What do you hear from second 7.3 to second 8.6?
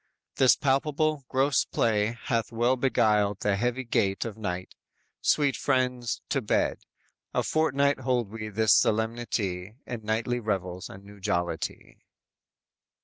A fortnight hold we